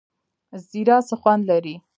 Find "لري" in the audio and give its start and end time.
1.49-1.75